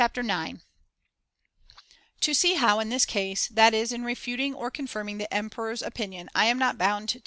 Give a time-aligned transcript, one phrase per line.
[0.01, 0.61] ]Submis
[2.21, 5.83] To see how in this case, that is in refuting or ^"'"'^"^ confirming the emperor's
[5.83, 7.19] opinion, I am not bound an un ue ^.